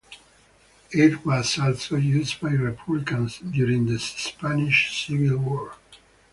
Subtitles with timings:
[0.89, 5.75] It was also used by Republicans during the Spanish Civil War.